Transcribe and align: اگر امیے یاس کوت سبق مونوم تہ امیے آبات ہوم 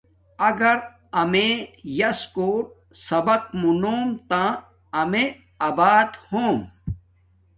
اگر 0.47 0.77
امیے 1.21 1.49
یاس 1.97 2.19
کوت 2.35 2.67
سبق 3.07 3.41
مونوم 3.59 4.03
تہ 4.29 4.43
امیے 5.01 5.25
آبات 5.67 6.11
ہوم 6.29 6.57